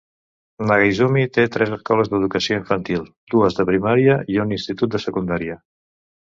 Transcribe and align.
Nagaizumi 0.69 1.25
té 1.35 1.43
tres 1.55 1.73
escoles 1.77 2.09
d'educació 2.13 2.57
infantil, 2.61 3.05
dues 3.35 3.59
de 3.61 3.67
primària 3.71 4.17
i 4.37 4.41
un 4.47 4.57
institut 4.57 4.97
de 4.97 5.05
secundària. 5.07 5.61